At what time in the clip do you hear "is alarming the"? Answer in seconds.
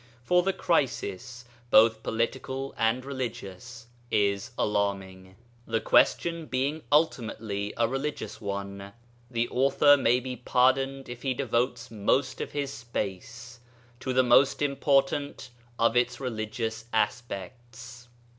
4.09-5.79